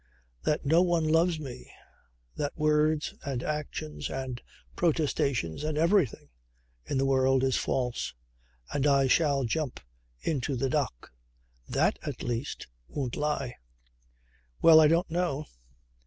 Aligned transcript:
That 0.45 0.65
no 0.65 0.81
one 0.81 1.03
loves 1.07 1.39
me, 1.39 1.71
that 2.35 2.57
words 2.57 3.13
and 3.23 3.43
actions 3.43 4.09
and 4.09 4.41
protestations 4.75 5.63
and 5.63 5.77
everything 5.77 6.29
in 6.85 6.97
the 6.97 7.05
world 7.05 7.43
is 7.43 7.55
false 7.55 8.15
and 8.73 8.87
I 8.87 9.05
shall 9.05 9.43
jump 9.43 9.79
into 10.19 10.55
the 10.55 10.71
dock. 10.71 11.11
That 11.69 11.99
at 12.01 12.23
least 12.23 12.65
won't 12.87 13.15
lie." 13.15 13.57
Well 14.59 14.79
I 14.79 14.87
don't 14.87 15.11
know. 15.11 15.45